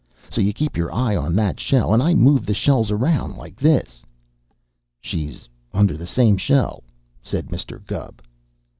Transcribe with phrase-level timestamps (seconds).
[0.31, 3.55] So you keep your eye on that shell, and I move the shells around like
[3.55, 4.03] this"
[4.99, 6.83] "She's under the same shell,"
[7.21, 7.85] said Mr.
[7.85, 8.19] Gubb.